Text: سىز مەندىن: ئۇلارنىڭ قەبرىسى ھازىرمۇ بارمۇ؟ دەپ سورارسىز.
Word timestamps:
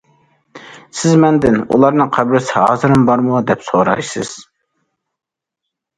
سىز 1.01 1.17
مەندىن: 1.23 1.57
ئۇلارنىڭ 1.75 2.09
قەبرىسى 2.17 2.57
ھازىرمۇ 2.61 3.05
بارمۇ؟ 3.11 3.45
دەپ 3.53 3.69
سورارسىز. 3.69 4.33